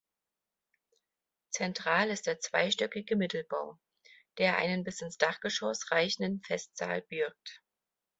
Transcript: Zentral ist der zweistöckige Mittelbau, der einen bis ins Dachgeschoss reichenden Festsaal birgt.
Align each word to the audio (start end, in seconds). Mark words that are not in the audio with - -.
Zentral 1.51 2.09
ist 2.09 2.25
der 2.25 2.39
zweistöckige 2.39 3.15
Mittelbau, 3.15 3.77
der 4.39 4.57
einen 4.57 4.83
bis 4.83 4.99
ins 5.01 5.19
Dachgeschoss 5.19 5.91
reichenden 5.91 6.41
Festsaal 6.41 7.03
birgt. 7.03 7.61